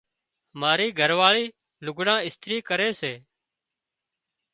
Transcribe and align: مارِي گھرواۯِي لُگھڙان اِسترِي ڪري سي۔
مارِي 0.59 0.87
گھرواۯِي 0.99 1.45
لُگھڙان 1.85 2.19
اِسترِي 2.27 2.57
ڪري 2.69 2.89
سي۔ 3.01 3.13